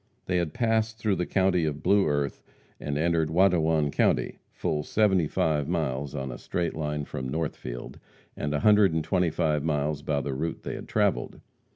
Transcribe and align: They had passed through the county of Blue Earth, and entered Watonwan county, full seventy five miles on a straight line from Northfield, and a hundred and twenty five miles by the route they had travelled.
They 0.25 0.37
had 0.37 0.55
passed 0.55 0.97
through 0.97 1.17
the 1.17 1.27
county 1.27 1.63
of 1.63 1.83
Blue 1.83 2.07
Earth, 2.07 2.41
and 2.79 2.97
entered 2.97 3.29
Watonwan 3.29 3.91
county, 3.91 4.39
full 4.51 4.81
seventy 4.81 5.27
five 5.27 5.67
miles 5.69 6.15
on 6.15 6.31
a 6.31 6.39
straight 6.39 6.73
line 6.73 7.05
from 7.05 7.29
Northfield, 7.29 7.99
and 8.35 8.51
a 8.55 8.61
hundred 8.61 8.93
and 8.95 9.03
twenty 9.03 9.29
five 9.29 9.63
miles 9.63 10.01
by 10.01 10.19
the 10.21 10.33
route 10.33 10.63
they 10.63 10.73
had 10.73 10.87
travelled. 10.87 11.39